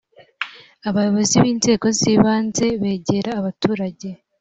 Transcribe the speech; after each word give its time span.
abayobozi 0.89 1.35
b 1.43 1.45
inzego 1.53 1.85
z 1.97 1.99
ibanze 2.13 2.65
begera 2.81 3.31
abaturage 3.39 4.07